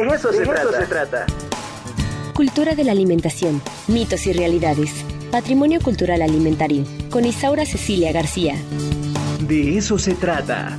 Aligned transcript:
De 0.00 0.06
eso, 0.16 0.32
se, 0.32 0.44
trata. 0.46 0.80
se 0.80 0.86
trata. 0.86 1.26
Cultura 2.32 2.74
de 2.74 2.84
la 2.84 2.92
alimentación, 2.92 3.60
mitos 3.86 4.26
y 4.26 4.32
realidades. 4.32 5.04
Patrimonio 5.30 5.78
cultural 5.82 6.22
alimentario, 6.22 6.86
con 7.10 7.26
Isaura 7.26 7.66
Cecilia 7.66 8.10
García. 8.10 8.54
De 9.40 9.76
eso 9.76 9.98
se 9.98 10.14
trata. 10.14 10.74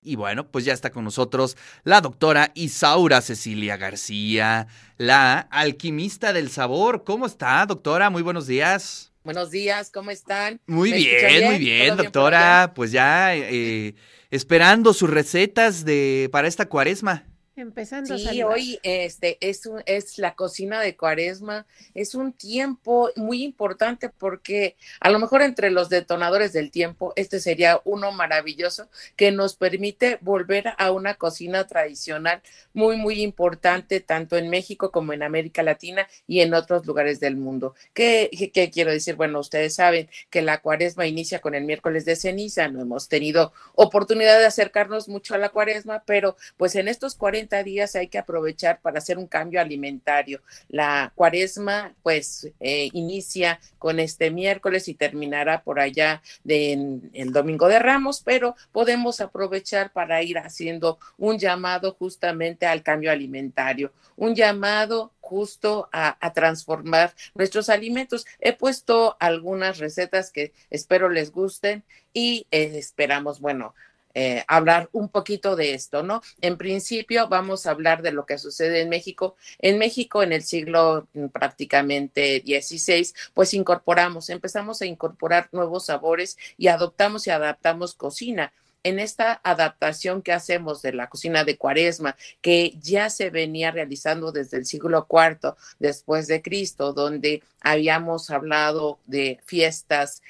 Y 0.00 0.16
bueno, 0.16 0.46
pues 0.48 0.64
ya 0.64 0.72
está 0.72 0.88
con 0.88 1.04
nosotros 1.04 1.58
la 1.82 2.00
doctora 2.00 2.50
Isaura 2.54 3.20
Cecilia 3.20 3.76
García, 3.76 4.66
la 4.96 5.40
alquimista 5.50 6.32
del 6.32 6.48
sabor. 6.48 7.04
¿Cómo 7.04 7.26
está, 7.26 7.66
doctora? 7.66 8.08
Muy 8.08 8.22
buenos 8.22 8.46
días. 8.46 9.12
Buenos 9.22 9.50
días, 9.50 9.90
¿cómo 9.90 10.10
están? 10.10 10.60
Muy 10.66 10.92
bien, 10.92 11.44
muy 11.44 11.58
bien, 11.58 11.94
doctora. 11.98 12.72
Pues 12.74 12.90
ya 12.90 13.36
eh, 13.36 13.94
esperando 14.30 14.94
sus 14.94 15.10
recetas 15.10 15.84
de 15.84 16.30
para 16.32 16.48
esta 16.48 16.66
cuaresma. 16.70 17.24
Empezando 17.56 18.18
sí, 18.18 18.42
hoy 18.42 18.80
este 18.82 19.38
es 19.40 19.64
un, 19.66 19.80
es 19.86 20.18
la 20.18 20.34
cocina 20.34 20.80
de 20.80 20.96
Cuaresma, 20.96 21.66
es 21.94 22.16
un 22.16 22.32
tiempo 22.32 23.10
muy 23.14 23.44
importante 23.44 24.08
porque 24.08 24.74
a 24.98 25.08
lo 25.08 25.20
mejor 25.20 25.40
entre 25.40 25.70
los 25.70 25.88
detonadores 25.88 26.52
del 26.52 26.72
tiempo 26.72 27.12
este 27.14 27.38
sería 27.38 27.80
uno 27.84 28.10
maravilloso 28.10 28.88
que 29.14 29.30
nos 29.30 29.54
permite 29.54 30.18
volver 30.20 30.72
a 30.78 30.90
una 30.90 31.14
cocina 31.14 31.64
tradicional 31.64 32.42
muy 32.72 32.96
muy 32.96 33.22
importante 33.22 34.00
tanto 34.00 34.36
en 34.36 34.50
México 34.50 34.90
como 34.90 35.12
en 35.12 35.22
América 35.22 35.62
Latina 35.62 36.08
y 36.26 36.40
en 36.40 36.54
otros 36.54 36.84
lugares 36.86 37.20
del 37.20 37.36
mundo. 37.36 37.76
¿Qué, 37.92 38.30
qué 38.52 38.68
quiero 38.72 38.90
decir? 38.90 39.14
Bueno, 39.14 39.38
ustedes 39.38 39.76
saben 39.76 40.08
que 40.28 40.42
la 40.42 40.60
Cuaresma 40.60 41.06
inicia 41.06 41.40
con 41.40 41.54
el 41.54 41.62
miércoles 41.62 42.04
de 42.04 42.16
ceniza, 42.16 42.66
no 42.66 42.80
hemos 42.80 43.08
tenido 43.08 43.52
oportunidad 43.76 44.40
de 44.40 44.46
acercarnos 44.46 45.08
mucho 45.08 45.36
a 45.36 45.38
la 45.38 45.50
Cuaresma, 45.50 46.02
pero 46.04 46.36
pues 46.56 46.74
en 46.74 46.88
estos 46.88 47.14
40 47.14 47.43
días 47.44 47.94
hay 47.94 48.08
que 48.08 48.18
aprovechar 48.18 48.80
para 48.80 48.98
hacer 48.98 49.18
un 49.18 49.26
cambio 49.26 49.60
alimentario. 49.60 50.40
La 50.68 51.12
cuaresma, 51.14 51.94
pues, 52.02 52.50
eh, 52.60 52.90
inicia 52.92 53.60
con 53.78 54.00
este 54.00 54.30
miércoles 54.30 54.88
y 54.88 54.94
terminará 54.94 55.62
por 55.62 55.80
allá 55.80 56.22
de, 56.42 57.00
el 57.12 57.32
domingo 57.32 57.68
de 57.68 57.78
Ramos, 57.78 58.22
pero 58.24 58.56
podemos 58.72 59.20
aprovechar 59.20 59.92
para 59.92 60.22
ir 60.22 60.38
haciendo 60.38 60.98
un 61.18 61.38
llamado 61.38 61.92
justamente 61.98 62.66
al 62.66 62.82
cambio 62.82 63.10
alimentario, 63.10 63.92
un 64.16 64.34
llamado 64.34 65.12
justo 65.20 65.88
a, 65.92 66.32
transformar 66.34 67.14
nuestros 67.34 67.68
alimentos. 67.68 68.26
He 68.40 68.52
puesto 68.52 69.16
algunas 69.20 69.78
recetas 69.78 70.30
que 70.30 70.52
espero 70.70 71.08
les 71.08 71.30
gusten 71.30 71.82
y 72.12 72.46
eh, 72.50 72.72
esperamos, 72.74 73.40
bueno, 73.40 73.74
eh, 74.14 74.44
hablar 74.46 74.88
un 74.92 75.08
poquito 75.08 75.56
de 75.56 75.74
esto, 75.74 76.02
¿no? 76.02 76.22
En 76.40 76.56
principio 76.56 77.28
vamos 77.28 77.66
a 77.66 77.72
hablar 77.72 78.02
de 78.02 78.12
lo 78.12 78.26
que 78.26 78.38
sucede 78.38 78.80
en 78.80 78.88
México. 78.88 79.36
En 79.58 79.78
México, 79.78 80.22
en 80.22 80.32
el 80.32 80.42
siglo 80.42 81.08
mm, 81.14 81.26
prácticamente 81.26 82.42
XVI, 82.44 83.12
pues 83.34 83.54
incorporamos, 83.54 84.30
empezamos 84.30 84.80
a 84.82 84.86
incorporar 84.86 85.48
nuevos 85.52 85.86
sabores 85.86 86.36
y 86.56 86.68
adoptamos 86.68 87.26
y 87.26 87.30
adaptamos 87.30 87.94
cocina 87.94 88.52
en 88.84 88.98
esta 88.98 89.40
adaptación 89.42 90.22
que 90.22 90.32
hacemos 90.32 90.82
de 90.82 90.92
la 90.92 91.08
cocina 91.08 91.42
de 91.42 91.56
Cuaresma, 91.56 92.16
que 92.42 92.76
ya 92.80 93.10
se 93.10 93.30
venía 93.30 93.70
realizando 93.70 94.30
desde 94.30 94.58
el 94.58 94.66
siglo 94.66 95.08
IV 95.10 95.54
después 95.78 96.26
de 96.28 96.42
Cristo, 96.42 96.92
donde 96.92 97.42
habíamos 97.60 98.30
hablado 98.30 99.00
de 99.06 99.40
fiestas 99.46 100.22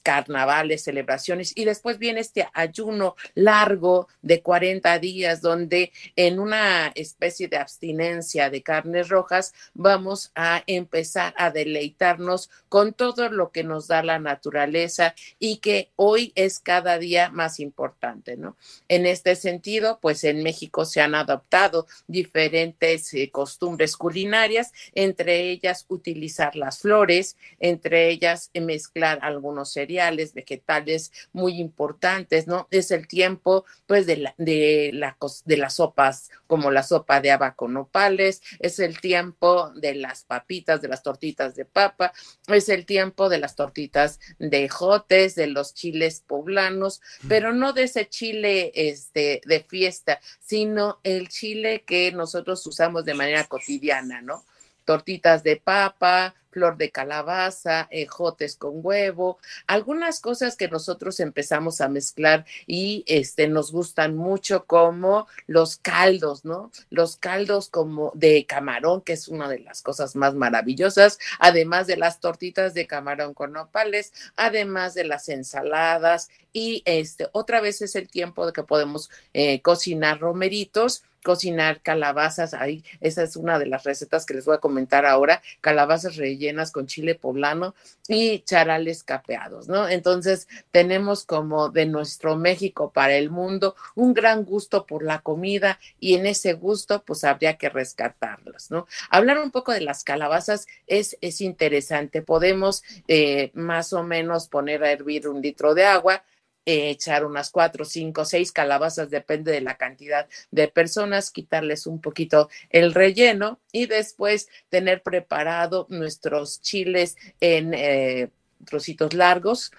carnavales, 0.00 0.84
celebraciones, 0.84 1.52
y 1.54 1.64
después 1.64 1.98
viene 1.98 2.20
este 2.20 2.48
ayuno 2.52 3.16
largo 3.34 4.08
de 4.22 4.42
40 4.42 4.98
días, 4.98 5.40
donde 5.40 5.92
en 6.16 6.38
una 6.38 6.88
especie 6.94 7.48
de 7.48 7.56
abstinencia 7.56 8.50
de 8.50 8.62
carnes 8.62 9.08
rojas 9.08 9.52
vamos 9.74 10.32
a 10.34 10.62
empezar 10.66 11.34
a 11.36 11.50
deleitarnos 11.50 12.50
con 12.68 12.92
todo 12.92 13.28
lo 13.28 13.50
que 13.50 13.64
nos 13.64 13.88
da 13.88 14.02
la 14.02 14.18
naturaleza 14.18 15.14
y 15.38 15.56
que 15.58 15.90
hoy 15.96 16.32
es 16.34 16.60
cada 16.60 16.98
día 16.98 17.30
más 17.30 17.60
importante, 17.60 18.36
¿no? 18.36 18.56
En 18.88 19.06
este 19.06 19.36
sentido, 19.36 19.98
pues 20.00 20.24
en 20.24 20.42
México 20.42 20.84
se 20.84 21.00
han 21.00 21.14
adoptado 21.14 21.86
diferentes 22.06 23.12
eh, 23.14 23.30
costumbres 23.30 23.96
culinarias, 23.96 24.72
entre 24.94 25.50
ellas 25.50 25.86
utilizar 25.88 26.56
las 26.56 26.78
flores, 26.78 27.36
entre 27.58 28.10
ellas 28.10 28.50
mezclar 28.54 29.18
algunos 29.22 29.72
cereales, 29.72 29.89
vegetales 30.34 31.12
muy 31.32 31.58
importantes, 31.58 32.46
¿no? 32.46 32.68
Es 32.70 32.90
el 32.90 33.08
tiempo, 33.08 33.64
pues, 33.86 34.06
de, 34.06 34.16
la, 34.18 34.34
de, 34.38 34.90
la, 34.92 35.16
de 35.44 35.56
las 35.56 35.74
sopas, 35.74 36.30
como 36.46 36.70
la 36.70 36.82
sopa 36.82 37.20
de 37.20 37.30
haba 37.30 37.54
con 37.54 37.74
nopales, 37.74 38.42
es 38.58 38.78
el 38.78 39.00
tiempo 39.00 39.70
de 39.70 39.94
las 39.94 40.24
papitas, 40.24 40.80
de 40.82 40.88
las 40.88 41.02
tortitas 41.02 41.54
de 41.54 41.64
papa, 41.64 42.12
es 42.48 42.68
el 42.68 42.86
tiempo 42.86 43.28
de 43.28 43.38
las 43.38 43.56
tortitas 43.56 44.20
de 44.38 44.68
jotes, 44.68 45.34
de 45.34 45.46
los 45.46 45.74
chiles 45.74 46.22
poblanos, 46.26 47.00
pero 47.28 47.52
no 47.52 47.72
de 47.72 47.84
ese 47.84 48.08
chile 48.08 48.72
este, 48.74 49.40
de 49.44 49.60
fiesta, 49.60 50.20
sino 50.40 51.00
el 51.04 51.28
chile 51.28 51.84
que 51.86 52.12
nosotros 52.12 52.66
usamos 52.66 53.04
de 53.04 53.14
manera 53.14 53.44
cotidiana, 53.44 54.22
¿no? 54.22 54.44
Tortitas 54.90 55.44
de 55.44 55.54
papa, 55.54 56.34
flor 56.50 56.76
de 56.76 56.90
calabaza, 56.90 57.86
ejotes 57.92 58.56
con 58.56 58.84
huevo, 58.84 59.38
algunas 59.68 60.18
cosas 60.18 60.56
que 60.56 60.66
nosotros 60.66 61.20
empezamos 61.20 61.80
a 61.80 61.88
mezclar 61.88 62.44
y 62.66 63.04
este 63.06 63.46
nos 63.46 63.70
gustan 63.70 64.16
mucho 64.16 64.66
como 64.66 65.28
los 65.46 65.76
caldos, 65.76 66.44
¿no? 66.44 66.72
Los 66.90 67.16
caldos 67.16 67.68
como 67.68 68.10
de 68.16 68.46
camarón, 68.46 69.00
que 69.02 69.12
es 69.12 69.28
una 69.28 69.48
de 69.48 69.60
las 69.60 69.80
cosas 69.80 70.16
más 70.16 70.34
maravillosas, 70.34 71.20
además 71.38 71.86
de 71.86 71.96
las 71.96 72.18
tortitas 72.18 72.74
de 72.74 72.88
camarón 72.88 73.32
con 73.32 73.52
nopales, 73.52 74.12
además 74.34 74.94
de 74.94 75.04
las 75.04 75.28
ensaladas 75.28 76.30
y 76.52 76.82
este 76.84 77.28
otra 77.30 77.60
vez 77.60 77.80
es 77.80 77.94
el 77.94 78.08
tiempo 78.08 78.44
de 78.44 78.52
que 78.52 78.64
podemos 78.64 79.08
eh, 79.34 79.62
cocinar 79.62 80.18
romeritos 80.18 81.04
cocinar 81.22 81.80
calabazas, 81.82 82.54
ahí 82.54 82.84
esa 83.00 83.22
es 83.22 83.36
una 83.36 83.58
de 83.58 83.66
las 83.66 83.84
recetas 83.84 84.26
que 84.26 84.34
les 84.34 84.44
voy 84.44 84.56
a 84.56 84.60
comentar 84.60 85.06
ahora, 85.06 85.42
calabazas 85.60 86.16
rellenas 86.16 86.72
con 86.72 86.86
chile 86.86 87.14
poblano 87.14 87.74
y 88.08 88.40
charales 88.40 89.02
capeados, 89.04 89.68
¿no? 89.68 89.88
Entonces 89.88 90.48
tenemos 90.70 91.24
como 91.24 91.68
de 91.68 91.86
nuestro 91.86 92.36
México 92.36 92.90
para 92.92 93.14
el 93.16 93.30
mundo 93.30 93.76
un 93.94 94.14
gran 94.14 94.44
gusto 94.44 94.86
por 94.86 95.02
la 95.02 95.20
comida 95.20 95.78
y 95.98 96.14
en 96.14 96.26
ese 96.26 96.54
gusto 96.54 97.02
pues 97.04 97.24
habría 97.24 97.56
que 97.56 97.68
rescatarlas, 97.68 98.70
¿no? 98.70 98.86
Hablar 99.10 99.38
un 99.38 99.50
poco 99.50 99.72
de 99.72 99.80
las 99.80 100.04
calabazas 100.04 100.66
es, 100.86 101.16
es 101.20 101.40
interesante, 101.40 102.22
podemos 102.22 102.82
eh, 103.08 103.50
más 103.54 103.92
o 103.92 104.02
menos 104.02 104.48
poner 104.48 104.82
a 104.84 104.92
hervir 104.92 105.28
un 105.28 105.40
litro 105.40 105.74
de 105.74 105.84
agua, 105.84 106.24
echar 106.64 107.24
unas 107.24 107.50
cuatro, 107.50 107.84
cinco, 107.84 108.24
seis 108.24 108.52
calabazas, 108.52 109.10
depende 109.10 109.52
de 109.52 109.60
la 109.60 109.76
cantidad 109.76 110.28
de 110.50 110.68
personas, 110.68 111.30
quitarles 111.30 111.86
un 111.86 112.00
poquito 112.00 112.48
el 112.70 112.94
relleno 112.94 113.60
y 113.72 113.86
después 113.86 114.48
tener 114.68 115.02
preparado 115.02 115.86
nuestros 115.88 116.60
chiles 116.60 117.16
en 117.40 117.74
eh, 117.74 118.30
trocitos 118.64 119.14
largos 119.14 119.72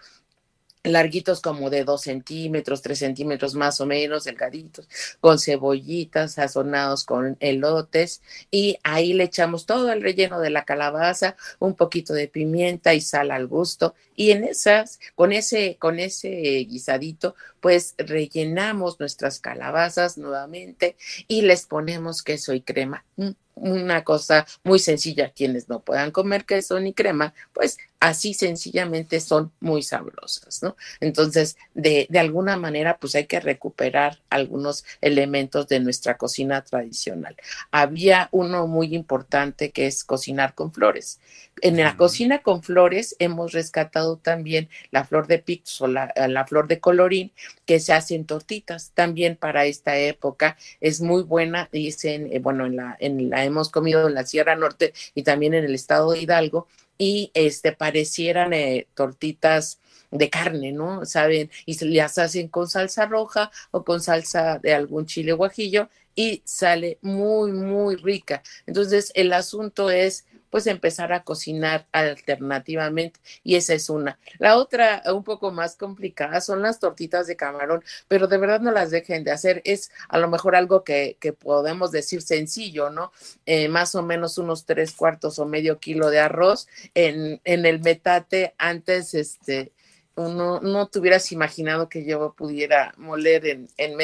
larguitos 0.83 1.41
como 1.41 1.69
de 1.69 1.83
dos 1.83 2.01
centímetros, 2.01 2.81
tres 2.81 2.99
centímetros 2.99 3.53
más 3.55 3.79
o 3.81 3.85
menos, 3.85 4.23
delgaditos, 4.23 4.87
con 5.19 5.37
cebollitas, 5.39 6.33
sazonados 6.33 7.05
con 7.05 7.37
elotes, 7.39 8.21
y 8.49 8.77
ahí 8.83 9.13
le 9.13 9.25
echamos 9.25 9.65
todo 9.65 9.91
el 9.91 10.01
relleno 10.01 10.39
de 10.39 10.49
la 10.49 10.65
calabaza, 10.65 11.35
un 11.59 11.75
poquito 11.75 12.13
de 12.13 12.27
pimienta 12.27 12.93
y 12.93 13.01
sal 13.01 13.31
al 13.31 13.47
gusto, 13.47 13.93
y 14.15 14.31
en 14.31 14.43
esas, 14.43 14.99
con 15.15 15.31
ese, 15.31 15.77
con 15.79 15.99
ese 15.99 16.29
guisadito, 16.67 17.35
pues 17.61 17.93
rellenamos 17.97 18.99
nuestras 18.99 19.39
calabazas 19.39 20.17
nuevamente 20.17 20.97
y 21.27 21.43
les 21.43 21.65
ponemos 21.65 22.23
queso 22.23 22.53
y 22.53 22.61
crema. 22.61 23.05
Una 23.53 24.03
cosa 24.03 24.47
muy 24.63 24.79
sencilla, 24.79 25.31
quienes 25.31 25.69
no 25.69 25.81
puedan 25.81 26.11
comer 26.11 26.45
queso 26.45 26.79
ni 26.79 26.93
crema, 26.93 27.33
pues 27.53 27.77
así 27.99 28.33
sencillamente 28.33 29.19
son 29.19 29.51
muy 29.59 29.83
sabrosas, 29.83 30.63
¿no? 30.63 30.75
Entonces, 30.99 31.57
de, 31.75 32.07
de, 32.09 32.19
alguna 32.19 32.57
manera, 32.57 32.97
pues 32.97 33.13
hay 33.13 33.27
que 33.27 33.39
recuperar 33.39 34.21
algunos 34.31 34.83
elementos 35.01 35.67
de 35.67 35.79
nuestra 35.79 36.17
cocina 36.17 36.63
tradicional. 36.63 37.35
Había 37.69 38.29
uno 38.31 38.65
muy 38.65 38.95
importante 38.95 39.71
que 39.71 39.85
es 39.85 40.03
cocinar 40.03 40.55
con 40.55 40.73
flores. 40.73 41.19
En 41.61 41.77
la 41.77 41.95
cocina 41.95 42.41
con 42.41 42.63
flores 42.63 43.15
hemos 43.19 43.51
rescatado 43.51 44.17
también 44.17 44.67
la 44.89 45.05
flor 45.05 45.27
de 45.27 45.37
pictus 45.37 45.79
o 45.81 45.87
la, 45.87 46.11
la 46.15 46.47
flor 46.47 46.67
de 46.67 46.79
colorín 46.79 47.31
que 47.67 47.79
se 47.79 47.93
hacen 47.93 48.25
tortitas 48.25 48.91
también 48.95 49.35
para 49.35 49.65
esta 49.65 49.95
época. 49.95 50.57
Es 50.79 51.01
muy 51.01 51.21
buena, 51.21 51.69
dicen, 51.71 52.29
eh, 52.33 52.39
bueno, 52.39 52.65
en 52.65 52.77
la, 52.77 52.97
en 52.99 53.29
la 53.29 53.45
hemos 53.45 53.69
comido 53.69 54.07
en 54.07 54.15
la 54.15 54.25
Sierra 54.25 54.55
Norte 54.55 54.93
y 55.13 55.21
también 55.21 55.53
en 55.53 55.63
el 55.63 55.75
estado 55.75 56.11
de 56.11 56.21
Hidalgo 56.21 56.67
y 56.97 57.29
este 57.35 57.73
parecieran 57.73 58.53
eh, 58.53 58.87
tortitas 58.95 59.79
de 60.09 60.29
carne, 60.31 60.71
¿no? 60.71 61.05
Saben, 61.05 61.51
y 61.65 61.75
se 61.75 61.85
las 61.85 62.17
hacen 62.17 62.47
con 62.47 62.67
salsa 62.69 63.05
roja 63.05 63.51
o 63.69 63.83
con 63.83 64.01
salsa 64.01 64.57
de 64.57 64.73
algún 64.73 65.05
chile 65.05 65.31
guajillo 65.33 65.89
y 66.15 66.41
sale 66.43 66.97
muy, 67.01 67.51
muy 67.51 67.95
rica. 67.95 68.43
Entonces, 68.65 69.11
el 69.15 69.31
asunto 69.31 69.89
es 69.89 70.25
pues 70.51 70.67
empezar 70.67 71.13
a 71.13 71.23
cocinar 71.23 71.87
alternativamente 71.91 73.19
y 73.43 73.55
esa 73.55 73.73
es 73.73 73.89
una. 73.89 74.19
La 74.37 74.57
otra, 74.57 75.01
un 75.11 75.23
poco 75.23 75.51
más 75.51 75.75
complicada, 75.75 76.41
son 76.41 76.61
las 76.61 76.79
tortitas 76.79 77.25
de 77.25 77.35
camarón, 77.35 77.83
pero 78.07 78.27
de 78.27 78.37
verdad 78.37 78.59
no 78.59 78.71
las 78.71 78.91
dejen 78.91 79.23
de 79.23 79.31
hacer. 79.31 79.61
Es 79.65 79.91
a 80.09 80.19
lo 80.19 80.29
mejor 80.29 80.55
algo 80.55 80.83
que, 80.83 81.17
que 81.19 81.33
podemos 81.33 81.91
decir 81.91 82.21
sencillo, 82.21 82.91
¿no? 82.91 83.11
Eh, 83.47 83.69
más 83.69 83.95
o 83.95 84.03
menos 84.03 84.37
unos 84.37 84.65
tres 84.65 84.93
cuartos 84.93 85.39
o 85.39 85.45
medio 85.45 85.79
kilo 85.79 86.09
de 86.09 86.19
arroz 86.19 86.67
en, 86.93 87.41
en 87.45 87.65
el 87.65 87.79
metate 87.79 88.53
antes, 88.57 89.13
este, 89.13 89.71
no, 90.15 90.59
no 90.59 90.87
te 90.87 90.99
hubieras 90.99 91.31
imaginado 91.31 91.89
que 91.89 92.05
yo 92.05 92.33
pudiera 92.33 92.93
moler 92.97 93.45
en, 93.45 93.67
en, 93.77 93.97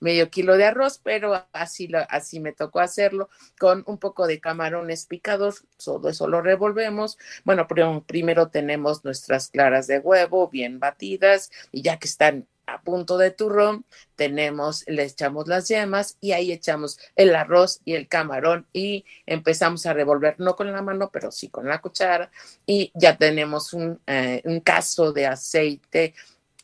medio 0.00 0.30
kilo 0.30 0.56
de 0.56 0.64
arroz, 0.64 1.00
pero 1.02 1.46
así, 1.52 1.90
así 2.08 2.40
me 2.40 2.52
tocó 2.52 2.80
hacerlo 2.80 3.28
con 3.58 3.84
un 3.86 3.98
poco 3.98 4.26
de 4.26 4.40
camarones 4.40 5.06
picados, 5.06 5.64
todo 5.82 6.08
eso 6.08 6.28
lo 6.28 6.42
revolvemos. 6.42 7.18
Bueno, 7.44 7.66
primero 8.06 8.48
tenemos 8.48 9.04
nuestras 9.04 9.48
claras 9.48 9.86
de 9.86 9.98
huevo 9.98 10.48
bien 10.48 10.80
batidas 10.80 11.50
y 11.70 11.82
ya 11.82 11.98
que 11.98 12.08
están 12.08 12.46
a 12.66 12.80
punto 12.82 13.18
de 13.18 13.30
turrón, 13.30 13.84
tenemos, 14.16 14.84
le 14.86 15.04
echamos 15.04 15.48
las 15.48 15.68
yemas 15.68 16.16
y 16.20 16.32
ahí 16.32 16.52
echamos 16.52 16.98
el 17.16 17.34
arroz 17.34 17.80
y 17.84 17.94
el 17.94 18.08
camarón 18.08 18.66
y 18.72 19.04
empezamos 19.26 19.86
a 19.86 19.92
revolver, 19.92 20.36
no 20.38 20.56
con 20.56 20.70
la 20.72 20.82
mano, 20.82 21.10
pero 21.12 21.30
sí 21.30 21.48
con 21.48 21.68
la 21.68 21.80
cuchara 21.80 22.30
y 22.66 22.90
ya 22.94 23.16
tenemos 23.16 23.72
un, 23.72 24.00
eh, 24.06 24.42
un 24.44 24.60
caso 24.60 25.12
de 25.12 25.26
aceite, 25.26 26.14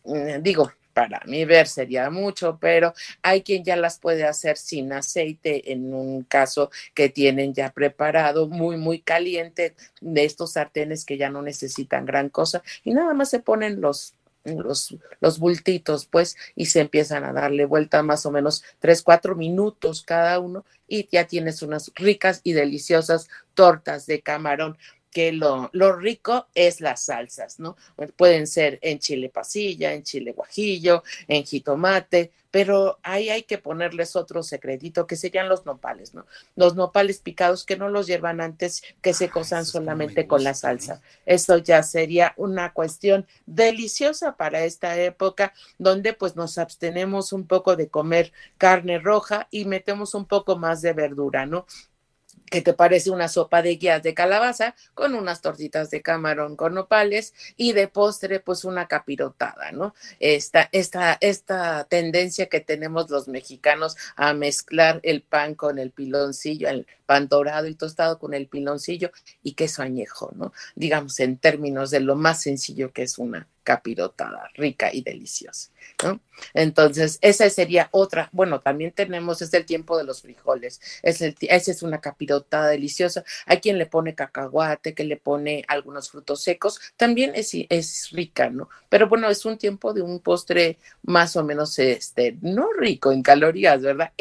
mm, 0.04 0.42
digo, 0.42 0.70
para 0.98 1.20
mí 1.26 1.44
ver 1.44 1.68
sería 1.68 2.10
mucho, 2.10 2.58
pero 2.60 2.92
hay 3.22 3.42
quien 3.42 3.62
ya 3.62 3.76
las 3.76 4.00
puede 4.00 4.24
hacer 4.24 4.56
sin 4.56 4.92
aceite 4.92 5.70
en 5.70 5.94
un 5.94 6.24
caso 6.24 6.72
que 6.92 7.08
tienen 7.08 7.54
ya 7.54 7.70
preparado, 7.70 8.48
muy, 8.48 8.76
muy 8.76 9.00
caliente, 9.00 9.76
de 10.00 10.24
estos 10.24 10.54
sartenes 10.54 11.04
que 11.04 11.16
ya 11.16 11.30
no 11.30 11.40
necesitan 11.40 12.04
gran 12.04 12.30
cosa 12.30 12.64
y 12.82 12.94
nada 12.94 13.14
más 13.14 13.30
se 13.30 13.38
ponen 13.38 13.80
los 13.80 14.14
los, 14.56 14.96
los 15.20 15.38
bultitos, 15.38 16.06
pues, 16.06 16.36
y 16.54 16.66
se 16.66 16.80
empiezan 16.80 17.24
a 17.24 17.32
darle 17.32 17.64
vuelta 17.64 18.02
más 18.02 18.26
o 18.26 18.30
menos 18.30 18.64
tres, 18.78 19.02
cuatro 19.02 19.34
minutos 19.34 20.02
cada 20.02 20.38
uno 20.38 20.64
y 20.86 21.08
ya 21.10 21.26
tienes 21.26 21.62
unas 21.62 21.92
ricas 21.94 22.40
y 22.44 22.52
deliciosas 22.52 23.28
tortas 23.54 24.06
de 24.06 24.20
camarón 24.20 24.78
que 25.10 25.32
lo, 25.32 25.70
lo, 25.72 25.96
rico 25.96 26.46
es 26.54 26.80
las 26.80 27.04
salsas, 27.04 27.58
¿no? 27.58 27.76
Pueden 28.16 28.46
ser 28.46 28.78
en 28.82 28.98
chile 28.98 29.30
pasilla, 29.30 29.92
en 29.92 30.02
chile 30.02 30.32
guajillo, 30.32 31.02
en 31.26 31.44
jitomate, 31.44 32.32
pero 32.50 32.98
ahí 33.02 33.28
hay 33.28 33.42
que 33.42 33.58
ponerles 33.58 34.16
otro 34.16 34.42
secretito 34.42 35.06
que 35.06 35.16
serían 35.16 35.48
los 35.48 35.66
nopales, 35.66 36.14
¿no? 36.14 36.26
Los 36.56 36.76
nopales 36.76 37.20
picados 37.20 37.64
que 37.64 37.76
no 37.76 37.88
los 37.88 38.06
llevan 38.06 38.40
antes, 38.40 38.82
que 39.02 39.12
se 39.12 39.28
cosan 39.28 39.66
solamente 39.66 40.26
con 40.26 40.44
la 40.44 40.54
salsa. 40.54 41.02
Esto 41.26 41.58
ya 41.58 41.82
sería 41.82 42.32
una 42.36 42.72
cuestión 42.72 43.26
deliciosa 43.46 44.36
para 44.36 44.64
esta 44.64 44.98
época, 44.98 45.52
donde 45.78 46.14
pues 46.14 46.36
nos 46.36 46.58
abstenemos 46.58 47.32
un 47.32 47.46
poco 47.46 47.76
de 47.76 47.88
comer 47.88 48.32
carne 48.56 48.98
roja 48.98 49.48
y 49.50 49.66
metemos 49.66 50.14
un 50.14 50.26
poco 50.26 50.56
más 50.56 50.80
de 50.80 50.94
verdura, 50.94 51.44
¿no? 51.44 51.66
Que 52.50 52.62
te 52.62 52.72
parece 52.72 53.10
una 53.10 53.28
sopa 53.28 53.62
de 53.62 53.76
guías 53.76 54.02
de 54.02 54.14
calabaza 54.14 54.74
con 54.94 55.14
unas 55.14 55.40
tortitas 55.40 55.90
de 55.90 56.02
camarón 56.02 56.56
con 56.56 56.74
nopales 56.74 57.34
y 57.56 57.72
de 57.72 57.88
postre 57.88 58.40
pues 58.40 58.64
una 58.64 58.88
capirotada, 58.88 59.72
¿no? 59.72 59.94
Esta, 60.20 60.68
esta, 60.72 61.18
esta 61.20 61.84
tendencia 61.84 62.46
que 62.46 62.60
tenemos 62.60 63.10
los 63.10 63.28
mexicanos 63.28 63.96
a 64.16 64.34
mezclar 64.34 65.00
el 65.02 65.22
pan 65.22 65.54
con 65.54 65.78
el 65.78 65.90
piloncillo, 65.90 66.68
el 66.68 66.86
pan 67.06 67.28
dorado 67.28 67.66
y 67.66 67.74
tostado 67.74 68.18
con 68.18 68.34
el 68.34 68.48
piloncillo 68.48 69.10
y 69.42 69.52
queso 69.52 69.82
añejo, 69.82 70.30
¿no? 70.34 70.52
Digamos 70.74 71.20
en 71.20 71.38
términos 71.38 71.90
de 71.90 72.00
lo 72.00 72.16
más 72.16 72.42
sencillo 72.42 72.92
que 72.92 73.02
es 73.02 73.18
una 73.18 73.48
capirotada 73.68 74.48
rica 74.54 74.88
y 74.90 75.02
deliciosa. 75.02 75.68
¿no? 76.02 76.20
Entonces, 76.54 77.18
esa 77.20 77.50
sería 77.50 77.90
otra. 77.90 78.30
Bueno, 78.32 78.62
también 78.62 78.92
tenemos, 78.92 79.42
es 79.42 79.52
el 79.52 79.66
tiempo 79.66 79.98
de 79.98 80.04
los 80.04 80.22
frijoles. 80.22 80.80
Es 81.02 81.20
el, 81.20 81.36
esa 81.38 81.70
es 81.70 81.82
una 81.82 82.00
capirotada 82.00 82.68
deliciosa. 82.68 83.24
Hay 83.44 83.58
quien 83.60 83.76
le 83.76 83.84
pone 83.84 84.14
cacahuate, 84.14 84.94
que 84.94 85.04
le 85.04 85.18
pone 85.18 85.66
algunos 85.68 86.08
frutos 86.08 86.42
secos. 86.42 86.80
También 86.96 87.32
es, 87.34 87.50
es 87.68 88.08
rica, 88.12 88.48
¿no? 88.48 88.70
Pero 88.88 89.06
bueno, 89.06 89.28
es 89.28 89.44
un 89.44 89.58
tiempo 89.58 89.92
de 89.92 90.00
un 90.00 90.20
postre 90.20 90.78
más 91.02 91.36
o 91.36 91.44
menos, 91.44 91.78
este, 91.78 92.38
no 92.40 92.72
rico 92.72 93.12
en 93.12 93.22
calorías, 93.22 93.82
¿verdad? 93.82 94.12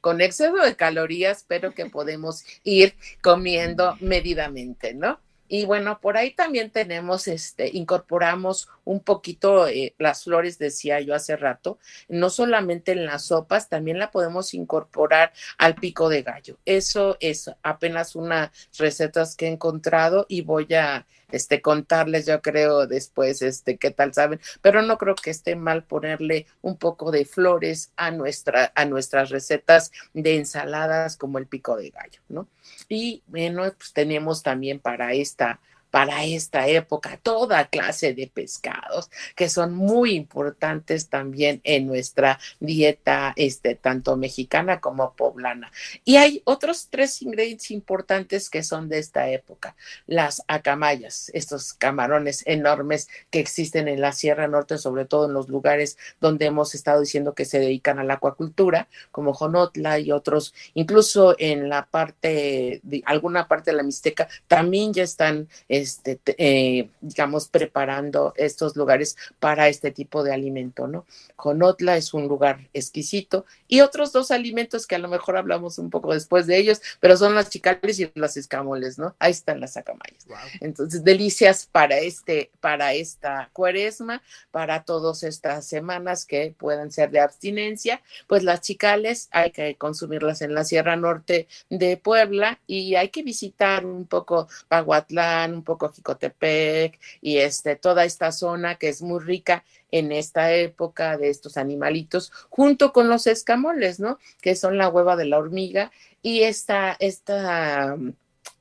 con 0.00 0.20
exceso 0.20 0.54
de 0.54 0.76
calorías, 0.76 1.44
pero 1.48 1.74
que 1.74 1.86
podemos 1.86 2.44
ir 2.62 2.94
comiendo 3.22 3.96
medidamente, 4.00 4.94
¿no? 4.94 5.18
Y 5.48 5.64
bueno, 5.64 6.00
por 6.00 6.16
ahí 6.16 6.32
también 6.32 6.70
tenemos, 6.70 7.26
este, 7.26 7.70
incorporamos 7.74 8.68
un 8.84 9.00
poquito 9.00 9.66
eh, 9.66 9.94
las 9.98 10.24
flores, 10.24 10.58
decía 10.58 11.00
yo 11.00 11.14
hace 11.14 11.36
rato, 11.36 11.78
no 12.08 12.30
solamente 12.30 12.92
en 12.92 13.06
las 13.06 13.24
sopas, 13.26 13.68
también 13.68 13.98
la 13.98 14.10
podemos 14.10 14.54
incorporar 14.54 15.32
al 15.56 15.74
pico 15.74 16.08
de 16.08 16.22
gallo. 16.22 16.58
Eso 16.64 17.16
es 17.20 17.50
apenas 17.62 18.14
unas 18.14 18.50
recetas 18.78 19.36
que 19.36 19.46
he 19.46 19.50
encontrado 19.50 20.26
y 20.28 20.42
voy 20.42 20.72
a 20.74 21.06
este, 21.30 21.60
contarles, 21.60 22.26
yo 22.26 22.40
creo, 22.42 22.86
después, 22.86 23.42
este, 23.42 23.76
qué 23.76 23.90
tal 23.90 24.14
saben, 24.14 24.40
pero 24.62 24.82
no 24.82 24.98
creo 24.98 25.14
que 25.14 25.30
esté 25.30 25.56
mal 25.56 25.84
ponerle 25.84 26.46
un 26.62 26.76
poco 26.76 27.10
de 27.10 27.24
flores 27.24 27.92
a, 27.96 28.10
nuestra, 28.10 28.72
a 28.74 28.84
nuestras 28.84 29.30
recetas 29.30 29.92
de 30.14 30.36
ensaladas 30.36 31.16
como 31.16 31.38
el 31.38 31.46
pico 31.46 31.76
de 31.76 31.90
gallo, 31.90 32.20
¿no? 32.28 32.48
Y 32.88 33.22
bueno, 33.26 33.62
pues 33.76 33.92
tenemos 33.92 34.42
también 34.42 34.80
para 34.80 35.12
esta 35.12 35.60
para 35.90 36.24
esta 36.24 36.68
época 36.68 37.18
toda 37.22 37.68
clase 37.68 38.14
de 38.14 38.26
pescados 38.26 39.10
que 39.34 39.48
son 39.48 39.74
muy 39.74 40.14
importantes 40.14 41.08
también 41.08 41.60
en 41.64 41.86
nuestra 41.86 42.38
dieta, 42.60 43.32
este, 43.36 43.74
tanto 43.74 44.16
mexicana 44.16 44.80
como 44.80 45.12
poblana. 45.14 45.70
Y 46.04 46.16
hay 46.16 46.42
otros 46.44 46.88
tres 46.90 47.22
ingredientes 47.22 47.70
importantes 47.70 48.50
que 48.50 48.62
son 48.62 48.88
de 48.88 48.98
esta 48.98 49.28
época. 49.30 49.76
Las 50.06 50.42
acamayas, 50.48 51.30
estos 51.34 51.72
camarones 51.72 52.42
enormes 52.46 53.08
que 53.30 53.40
existen 53.40 53.88
en 53.88 54.00
la 54.00 54.12
Sierra 54.12 54.48
Norte, 54.48 54.78
sobre 54.78 55.04
todo 55.04 55.26
en 55.26 55.32
los 55.32 55.48
lugares 55.48 55.98
donde 56.20 56.46
hemos 56.46 56.74
estado 56.74 57.00
diciendo 57.00 57.34
que 57.34 57.44
se 57.44 57.58
dedican 57.58 57.98
a 57.98 58.04
la 58.04 58.14
acuacultura, 58.14 58.88
como 59.10 59.32
Jonotla 59.32 59.98
y 59.98 60.12
otros, 60.12 60.54
incluso 60.74 61.34
en 61.38 61.68
la 61.68 61.86
parte, 61.86 62.80
de 62.82 63.02
alguna 63.06 63.48
parte 63.48 63.70
de 63.70 63.76
la 63.76 63.82
Mixteca, 63.82 64.28
también 64.46 64.92
ya 64.92 65.02
están 65.02 65.48
este, 65.80 66.20
eh, 66.26 66.88
digamos, 67.00 67.48
preparando 67.48 68.32
estos 68.36 68.76
lugares 68.76 69.16
para 69.38 69.68
este 69.68 69.90
tipo 69.90 70.22
de 70.22 70.32
alimento, 70.32 70.86
¿no? 70.86 71.06
Conotla 71.36 71.96
es 71.96 72.14
un 72.14 72.28
lugar 72.28 72.68
exquisito 72.74 73.46
y 73.66 73.80
otros 73.80 74.12
dos 74.12 74.30
alimentos 74.30 74.86
que 74.86 74.96
a 74.96 74.98
lo 74.98 75.08
mejor 75.08 75.36
hablamos 75.36 75.78
un 75.78 75.90
poco 75.90 76.12
después 76.12 76.46
de 76.46 76.58
ellos, 76.58 76.80
pero 77.00 77.16
son 77.16 77.34
las 77.34 77.50
chicales 77.50 78.00
y 78.00 78.10
las 78.14 78.36
escamoles, 78.36 78.98
¿no? 78.98 79.14
Ahí 79.18 79.30
están 79.30 79.60
las 79.60 79.76
acamayas. 79.76 80.26
Entonces, 80.60 81.04
delicias 81.04 81.68
para 81.70 81.98
este, 81.98 82.50
para 82.60 82.92
esta 82.94 83.50
cuaresma, 83.52 84.22
para 84.50 84.84
todas 84.84 85.22
estas 85.22 85.66
semanas 85.66 86.24
que 86.24 86.54
puedan 86.58 86.90
ser 86.90 87.10
de 87.10 87.20
abstinencia, 87.20 88.02
pues 88.26 88.42
las 88.42 88.60
chicales 88.60 89.28
hay 89.30 89.50
que 89.50 89.76
consumirlas 89.76 90.42
en 90.42 90.54
la 90.54 90.64
Sierra 90.64 90.96
Norte 90.96 91.48
de 91.70 91.96
Puebla 91.96 92.60
y 92.66 92.94
hay 92.94 93.10
que 93.10 93.22
visitar 93.22 93.84
un 93.84 94.06
poco 94.06 94.48
Paguatlán, 94.68 95.54
un 95.54 95.62
poco 95.68 95.92
Jicotepec 95.92 96.98
y 97.20 97.36
este, 97.36 97.76
toda 97.76 98.06
esta 98.06 98.32
zona 98.32 98.76
que 98.76 98.88
es 98.88 99.02
muy 99.02 99.20
rica 99.20 99.64
en 99.90 100.12
esta 100.12 100.54
época 100.54 101.18
de 101.18 101.28
estos 101.28 101.58
animalitos, 101.58 102.32
junto 102.48 102.94
con 102.94 103.10
los 103.10 103.26
escamoles, 103.26 104.00
¿no? 104.00 104.18
Que 104.40 104.56
son 104.56 104.78
la 104.78 104.88
hueva 104.88 105.14
de 105.14 105.26
la 105.26 105.36
hormiga 105.36 105.92
y 106.22 106.44
esta, 106.44 106.96
esta 107.00 107.96
mm, 107.98 108.12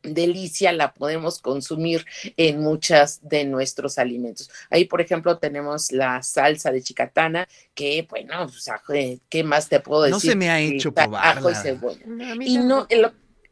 delicia 0.03 0.73
la 0.73 0.93
podemos 0.93 1.39
consumir 1.39 2.05
en 2.35 2.59
muchas 2.59 3.21
de 3.23 3.45
nuestros 3.45 3.97
alimentos. 3.97 4.49
Ahí, 4.69 4.83
por 4.83 4.99
ejemplo, 4.99 5.37
tenemos 5.37 5.93
la 5.93 6.21
salsa 6.23 6.71
de 6.71 6.81
chicatana, 6.81 7.47
que, 7.73 8.05
bueno, 8.09 8.51
¿qué 9.29 9.43
más 9.45 9.69
te 9.69 9.79
puedo 9.79 10.03
decir? 10.03 10.13
No 10.13 10.19
se 10.19 10.35
me 10.35 10.49
ha 10.49 10.59
hecho 10.59 10.91
probarla. 10.91 11.39
Ajo 11.39 11.51
y 11.51 11.55
cebolla. 11.55 12.05
y 12.41 12.57
no, 12.57 12.85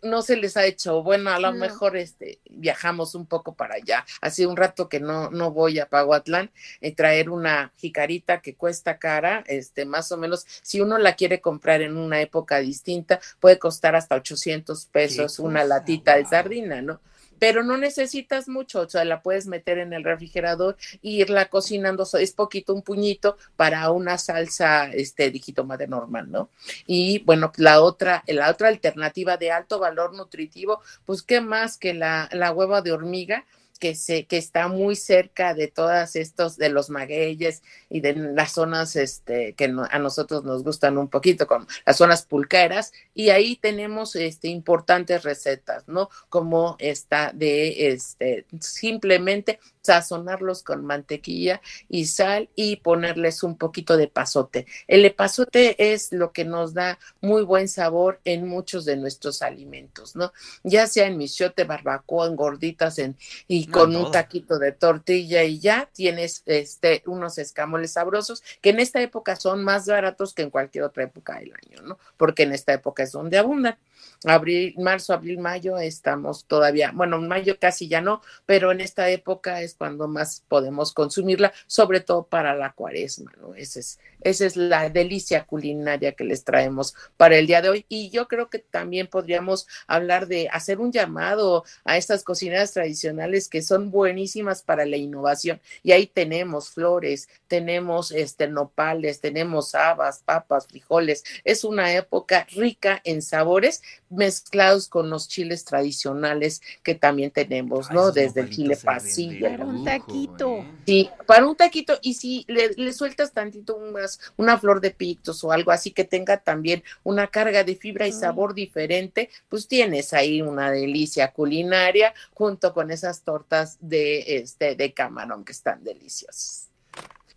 no 0.01 0.21
se 0.21 0.37
les 0.37 0.57
ha 0.57 0.65
hecho, 0.65 1.03
bueno, 1.03 1.31
a 1.31 1.39
lo 1.39 1.51
mejor 1.51 1.97
este, 1.97 2.39
viajamos 2.49 3.15
un 3.15 3.25
poco 3.25 3.55
para 3.55 3.75
allá. 3.75 4.05
Hace 4.21 4.45
un 4.45 4.55
rato 4.55 4.89
que 4.89 4.99
no, 4.99 5.29
no 5.31 5.51
voy 5.51 5.79
a 5.79 5.89
Paguatlán, 5.89 6.51
eh, 6.81 6.93
traer 6.93 7.29
una 7.29 7.73
jicarita 7.77 8.41
que 8.41 8.55
cuesta 8.55 8.97
cara, 8.97 9.43
este, 9.47 9.85
más 9.85 10.11
o 10.11 10.17
menos, 10.17 10.45
si 10.61 10.81
uno 10.81 10.97
la 10.97 11.15
quiere 11.15 11.41
comprar 11.41 11.81
en 11.81 11.97
una 11.97 12.21
época 12.21 12.59
distinta, 12.59 13.19
puede 13.39 13.59
costar 13.59 13.95
hasta 13.95 14.15
800 14.15 14.85
pesos 14.87 15.39
una 15.39 15.63
latita 15.63 16.15
de 16.15 16.25
sardina, 16.25 16.81
¿no? 16.81 16.99
Pero 17.39 17.63
no 17.63 17.77
necesitas 17.77 18.47
mucho, 18.47 18.81
o 18.81 18.89
sea, 18.89 19.05
la 19.05 19.21
puedes 19.21 19.47
meter 19.47 19.77
en 19.77 19.93
el 19.93 20.03
refrigerador 20.03 20.77
e 21.03 21.09
irla 21.09 21.45
cocinando, 21.45 22.07
es 22.19 22.31
poquito 22.31 22.73
un 22.73 22.81
puñito 22.81 23.37
para 23.55 23.89
una 23.91 24.17
salsa 24.17 24.91
este 24.91 25.31
de 25.77 25.87
normal, 25.87 26.31
¿no? 26.31 26.49
Y 26.87 27.19
bueno, 27.19 27.51
la 27.57 27.81
otra, 27.81 28.23
la 28.27 28.49
otra 28.49 28.69
alternativa 28.69 29.37
de 29.37 29.51
alto 29.51 29.79
valor 29.79 30.13
nutritivo, 30.13 30.81
pues 31.05 31.21
qué 31.21 31.41
más 31.41 31.77
que 31.77 31.93
la, 31.93 32.29
la 32.31 32.51
hueva 32.51 32.81
de 32.81 32.91
hormiga, 32.91 33.45
que, 33.79 33.95
se, 33.95 34.25
que 34.25 34.37
está 34.37 34.67
muy 34.67 34.95
cerca 34.95 35.53
de 35.53 35.67
todas 35.67 36.15
estos, 36.15 36.57
de 36.57 36.69
los 36.69 36.89
magueyes 36.89 37.63
y 37.89 38.01
de 38.01 38.15
las 38.15 38.53
zonas 38.53 38.95
este, 38.95 39.53
que 39.53 39.65
a 39.65 39.99
nosotros 39.99 40.43
nos 40.43 40.63
gustan 40.63 40.97
un 40.97 41.09
poquito, 41.09 41.47
como 41.47 41.67
las 41.85 41.97
zonas 41.97 42.25
pulqueras, 42.25 42.93
y 43.13 43.29
ahí 43.29 43.55
tenemos 43.55 44.15
este, 44.15 44.47
importantes 44.47 45.23
recetas, 45.23 45.87
¿no? 45.87 46.09
Como 46.29 46.75
esta 46.79 47.31
de 47.33 47.87
este, 47.87 48.45
simplemente 48.59 49.59
sazonarlos 49.85 50.63
con 50.63 50.85
mantequilla 50.85 51.61
y 51.89 52.05
sal 52.05 52.49
y 52.55 52.77
ponerles 52.77 53.43
un 53.43 53.57
poquito 53.57 53.97
de 53.97 54.07
pasote. 54.07 54.65
El 54.87 55.09
pasote 55.13 55.93
es 55.93 56.11
lo 56.11 56.31
que 56.31 56.45
nos 56.45 56.73
da 56.73 56.97
muy 57.21 57.43
buen 57.43 57.67
sabor 57.67 58.19
en 58.25 58.47
muchos 58.47 58.85
de 58.85 58.97
nuestros 58.97 59.41
alimentos, 59.41 60.15
¿no? 60.15 60.33
Ya 60.63 60.87
sea 60.87 61.07
en 61.07 61.17
michote, 61.17 61.63
barbacoa, 61.63 62.27
en 62.27 62.35
gorditas 62.35 62.97
en, 62.99 63.15
y 63.47 63.67
con 63.67 63.95
un 63.95 64.11
taquito 64.11 64.59
de 64.59 64.71
tortilla 64.71 65.43
y 65.43 65.59
ya 65.59 65.89
tienes 65.93 66.43
este, 66.45 67.03
unos 67.05 67.37
escamoles 67.37 67.91
sabrosos 67.91 68.43
que 68.61 68.71
en 68.71 68.79
esta 68.79 69.01
época 69.01 69.35
son 69.35 69.63
más 69.63 69.85
baratos 69.85 70.33
que 70.33 70.41
en 70.41 70.49
cualquier 70.49 70.83
otra 70.85 71.03
época 71.03 71.39
del 71.39 71.53
año, 71.53 71.81
¿no? 71.83 71.99
Porque 72.17 72.43
en 72.43 72.53
esta 72.53 72.73
época 72.73 73.03
es 73.03 73.11
donde 73.11 73.37
abundan 73.37 73.77
abril, 74.25 74.73
marzo, 74.77 75.13
abril, 75.13 75.39
mayo, 75.39 75.77
estamos 75.77 76.45
todavía, 76.45 76.91
bueno, 76.93 77.19
mayo 77.21 77.57
casi 77.59 77.87
ya 77.87 78.01
no, 78.01 78.21
pero 78.45 78.71
en 78.71 78.81
esta 78.81 79.09
época 79.09 79.61
es 79.61 79.75
cuando 79.75 80.07
más 80.07 80.43
podemos 80.47 80.93
consumirla, 80.93 81.53
sobre 81.67 81.99
todo 81.99 82.27
para 82.27 82.55
la 82.55 82.73
cuaresma, 82.73 83.31
¿no? 83.39 83.55
Esa 83.55 83.79
es, 83.79 83.99
esa 84.21 84.45
es 84.45 84.55
la 84.55 84.89
delicia 84.89 85.45
culinaria 85.45 86.13
que 86.13 86.23
les 86.23 86.43
traemos 86.43 86.95
para 87.17 87.37
el 87.37 87.47
día 87.47 87.61
de 87.61 87.69
hoy. 87.69 87.85
Y 87.89 88.09
yo 88.09 88.27
creo 88.27 88.49
que 88.49 88.59
también 88.59 89.07
podríamos 89.07 89.67
hablar 89.87 90.27
de 90.27 90.49
hacer 90.51 90.79
un 90.79 90.91
llamado 90.91 91.63
a 91.83 91.97
estas 91.97 92.23
cocinas 92.23 92.73
tradicionales 92.73 93.49
que 93.49 93.61
son 93.61 93.91
buenísimas 93.91 94.63
para 94.63 94.85
la 94.85 94.97
innovación. 94.97 95.61
Y 95.83 95.91
ahí 95.91 96.07
tenemos 96.07 96.69
flores, 96.69 97.29
tenemos 97.47 98.11
este 98.11 98.47
nopales, 98.47 99.21
tenemos 99.21 99.75
habas, 99.75 100.19
papas, 100.19 100.67
frijoles. 100.67 101.23
Es 101.43 101.63
una 101.63 101.93
época 101.93 102.47
rica 102.55 103.01
en 103.03 103.21
sabores 103.21 103.81
mezclados 104.15 104.87
con 104.87 105.09
los 105.09 105.27
chiles 105.27 105.65
tradicionales 105.65 106.61
que 106.83 106.95
también 106.95 107.31
tenemos, 107.31 107.91
¿no? 107.91 108.11
Desde 108.11 108.41
el 108.41 108.49
chile 108.49 108.77
pasilla. 108.77 109.51
Para 109.51 109.65
un 109.65 109.83
taquito. 109.83 110.57
¿eh? 110.57 110.71
Sí, 110.85 111.09
para 111.25 111.47
un 111.47 111.55
taquito. 111.55 111.97
Y 112.01 112.15
si 112.15 112.45
le, 112.47 112.93
sueltas 112.93 113.31
tantito 113.31 113.79
más, 113.91 114.19
una 114.37 114.57
flor 114.57 114.81
de 114.81 114.91
pictos 114.91 115.43
o 115.43 115.51
algo 115.51 115.71
así 115.71 115.91
que 115.91 116.03
tenga 116.03 116.37
también 116.37 116.83
una 117.03 117.27
carga 117.27 117.63
de 117.63 117.75
fibra 117.75 118.07
y 118.07 118.11
sabor 118.11 118.53
diferente, 118.53 119.29
pues 119.49 119.67
tienes 119.67 120.13
ahí 120.13 120.41
una 120.41 120.71
delicia 120.71 121.31
culinaria 121.31 122.13
junto 122.33 122.73
con 122.73 122.91
esas 122.91 123.21
tortas 123.23 123.77
de, 123.79 124.37
este, 124.37 124.75
de 124.75 124.93
camarón 124.93 125.43
que 125.43 125.51
están 125.51 125.83
deliciosas. 125.83 126.69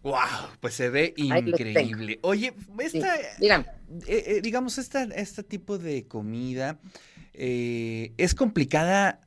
Wow, 0.02 0.50
pues 0.60 0.74
se 0.74 0.90
ve 0.90 1.12
increíble. 1.16 2.18
Oye, 2.22 2.54
esta, 2.78 3.16
eh, 3.16 3.66
eh, 4.06 4.40
digamos, 4.42 4.78
esta, 4.78 5.02
este 5.02 5.42
tipo 5.42 5.78
de 5.78 6.06
comida 6.06 6.78
eh, 7.34 8.12
es 8.16 8.34
complicada 8.34 9.20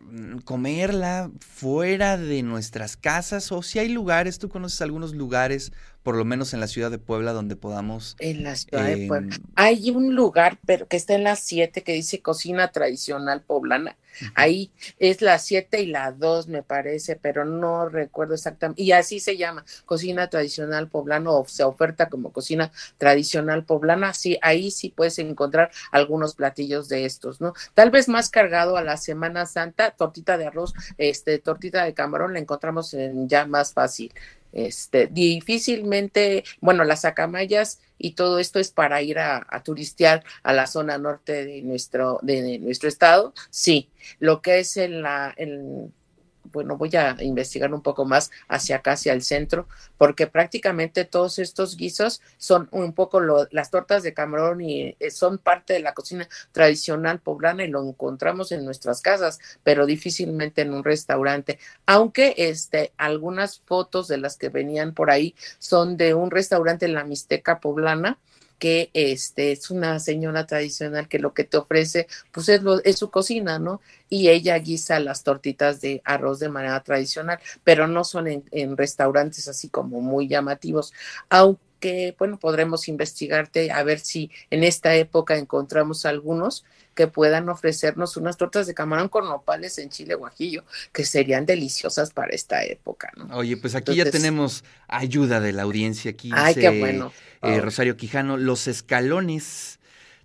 mm, 0.00 0.38
comerla 0.38 1.30
fuera 1.40 2.16
de 2.16 2.42
nuestras 2.42 2.96
casas 2.96 3.52
o 3.52 3.62
si 3.62 3.78
hay 3.78 3.88
lugares, 3.88 4.38
tú 4.38 4.48
conoces 4.48 4.82
algunos 4.82 5.14
lugares, 5.14 5.72
por 6.06 6.14
lo 6.14 6.24
menos 6.24 6.54
en 6.54 6.60
la 6.60 6.68
ciudad 6.68 6.92
de 6.92 7.00
Puebla, 7.00 7.32
donde 7.32 7.56
podamos... 7.56 8.14
En 8.20 8.44
la 8.44 8.54
ciudad 8.54 8.84
de 8.84 9.08
Puebla. 9.08 9.34
Em, 9.34 9.42
hay 9.56 9.90
un 9.90 10.14
lugar, 10.14 10.56
pero 10.64 10.86
que 10.86 10.96
está 10.96 11.14
en 11.14 11.24
las 11.24 11.40
7, 11.40 11.82
que 11.82 11.94
dice 11.94 12.22
cocina 12.22 12.70
tradicional 12.70 13.42
poblana. 13.42 13.96
Ahí 14.36 14.70
es 15.00 15.20
la 15.20 15.40
7 15.40 15.82
y 15.82 15.86
la 15.86 16.12
2, 16.12 16.46
me 16.46 16.62
parece, 16.62 17.16
pero 17.16 17.44
no 17.44 17.88
recuerdo 17.88 18.34
exactamente. 18.34 18.80
Y 18.80 18.92
así 18.92 19.18
se 19.18 19.36
llama, 19.36 19.64
cocina 19.84 20.30
tradicional 20.30 20.88
poblano, 20.88 21.40
o 21.40 21.44
se 21.48 21.64
oferta 21.64 22.08
como 22.08 22.30
cocina 22.30 22.70
tradicional 22.98 23.64
poblana. 23.64 24.14
Sí, 24.14 24.38
ahí 24.42 24.70
sí 24.70 24.90
puedes 24.90 25.18
encontrar 25.18 25.72
algunos 25.90 26.36
platillos 26.36 26.88
de 26.88 27.04
estos, 27.04 27.40
¿no? 27.40 27.52
Tal 27.74 27.90
vez 27.90 28.08
más 28.08 28.30
cargado 28.30 28.76
a 28.76 28.84
la 28.84 28.96
Semana 28.96 29.44
Santa, 29.44 29.90
tortita 29.90 30.38
de 30.38 30.46
arroz, 30.46 30.72
este, 30.98 31.40
tortita 31.40 31.82
de 31.84 31.94
camarón, 31.94 32.32
la 32.32 32.38
encontramos 32.38 32.94
en 32.94 33.28
ya 33.28 33.44
más 33.44 33.72
fácil. 33.72 34.12
Este, 34.56 35.06
difícilmente, 35.06 36.42
bueno, 36.62 36.82
las 36.84 37.04
acamayas 37.04 37.78
y 37.98 38.12
todo 38.12 38.38
esto 38.38 38.58
es 38.58 38.70
para 38.70 39.02
ir 39.02 39.18
a, 39.18 39.44
turistear 39.62 40.24
a 40.42 40.54
la 40.54 40.66
zona 40.66 40.96
norte 40.96 41.44
de 41.44 41.60
nuestro, 41.60 42.20
de 42.22 42.58
nuestro 42.58 42.88
estado, 42.88 43.34
sí. 43.50 43.90
Lo 44.18 44.40
que 44.40 44.60
es 44.60 44.78
en 44.78 45.02
la, 45.02 45.34
en, 45.36 45.92
bueno, 46.56 46.78
voy 46.78 46.88
a 46.96 47.14
investigar 47.20 47.74
un 47.74 47.82
poco 47.82 48.06
más 48.06 48.30
hacia 48.48 48.76
acá, 48.76 48.92
hacia 48.92 49.12
el 49.12 49.20
centro, 49.20 49.68
porque 49.98 50.26
prácticamente 50.26 51.04
todos 51.04 51.38
estos 51.38 51.76
guisos 51.76 52.22
son 52.38 52.66
un 52.70 52.94
poco 52.94 53.20
las 53.20 53.70
tortas 53.70 54.02
de 54.02 54.14
camarón 54.14 54.62
y 54.62 54.96
eh, 54.98 55.10
son 55.10 55.36
parte 55.36 55.74
de 55.74 55.80
la 55.80 55.92
cocina 55.92 56.26
tradicional 56.52 57.18
poblana 57.18 57.62
y 57.62 57.68
lo 57.68 57.86
encontramos 57.86 58.52
en 58.52 58.64
nuestras 58.64 59.02
casas, 59.02 59.38
pero 59.64 59.84
difícilmente 59.84 60.62
en 60.62 60.72
un 60.72 60.82
restaurante. 60.82 61.58
Aunque 61.84 62.32
este, 62.38 62.90
algunas 62.96 63.60
fotos 63.60 64.08
de 64.08 64.16
las 64.16 64.38
que 64.38 64.48
venían 64.48 64.94
por 64.94 65.10
ahí 65.10 65.34
son 65.58 65.98
de 65.98 66.14
un 66.14 66.30
restaurante 66.30 66.86
en 66.86 66.94
la 66.94 67.04
Mixteca 67.04 67.60
poblana, 67.60 68.16
que 68.58 68.90
este 68.94 69.52
es 69.52 69.70
una 69.70 69.98
señora 70.00 70.46
tradicional 70.46 71.08
que 71.08 71.18
lo 71.18 71.34
que 71.34 71.44
te 71.44 71.56
ofrece 71.56 72.06
pues 72.32 72.48
es, 72.48 72.62
lo, 72.62 72.82
es 72.84 72.98
su 72.98 73.10
cocina, 73.10 73.58
¿no? 73.58 73.80
Y 74.08 74.28
ella 74.28 74.58
guisa 74.58 75.00
las 75.00 75.22
tortitas 75.22 75.80
de 75.80 76.00
arroz 76.04 76.38
de 76.38 76.48
manera 76.48 76.82
tradicional, 76.82 77.38
pero 77.64 77.86
no 77.86 78.04
son 78.04 78.28
en, 78.28 78.44
en 78.52 78.76
restaurantes 78.76 79.48
así 79.48 79.68
como 79.68 80.00
muy 80.00 80.28
llamativos, 80.28 80.92
aunque 81.28 81.65
bueno, 82.18 82.38
podremos 82.38 82.88
investigarte 82.88 83.70
a 83.70 83.82
ver 83.82 84.00
si 84.00 84.30
en 84.50 84.64
esta 84.64 84.94
época 84.94 85.36
encontramos 85.36 86.06
algunos 86.06 86.64
que 86.94 87.06
puedan 87.06 87.48
ofrecernos 87.48 88.16
unas 88.16 88.36
tortas 88.38 88.66
de 88.66 88.74
camarón 88.74 89.08
con 89.08 89.26
nopales 89.26 89.78
en 89.78 89.90
chile 89.90 90.14
guajillo, 90.14 90.64
que 90.92 91.04
serían 91.04 91.44
deliciosas 91.44 92.10
para 92.10 92.34
esta 92.34 92.64
época, 92.64 93.12
¿no? 93.16 93.36
Oye, 93.36 93.56
pues 93.58 93.74
aquí 93.74 93.94
ya 93.94 94.10
tenemos 94.10 94.64
ayuda 94.88 95.40
de 95.40 95.52
la 95.52 95.62
audiencia 95.62 96.10
aquí. 96.10 96.30
Ay, 96.32 96.54
qué 96.54 96.70
bueno. 96.80 97.12
Eh, 97.42 97.60
Rosario 97.60 97.96
Quijano, 97.96 98.38
los 98.38 98.66
escalones 98.66 99.78